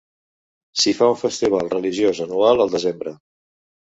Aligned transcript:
S'hi 0.83 0.93
fa 1.01 1.09
un 1.15 1.19
festival 1.23 1.69
religiós 1.75 2.23
anual 2.29 2.65
al 2.67 2.77
desembre. 2.77 3.15